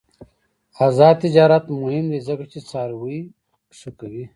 آزاد 0.85 1.15
تجارت 1.23 1.65
مهم 1.81 2.05
دی 2.11 2.19
ځکه 2.27 2.45
چې 2.51 2.59
څاروي 2.69 3.19
ښه 3.77 3.89
کوي. 3.99 4.25